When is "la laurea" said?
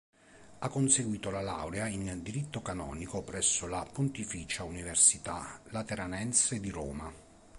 1.29-1.85